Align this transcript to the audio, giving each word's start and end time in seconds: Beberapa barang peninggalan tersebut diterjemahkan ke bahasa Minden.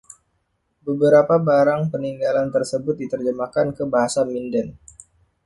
Beberapa 0.87 1.35
barang 1.49 1.81
peninggalan 1.93 2.49
tersebut 2.55 2.95
diterjemahkan 3.05 3.67
ke 3.77 3.83
bahasa 3.93 4.21
Minden. 4.31 4.67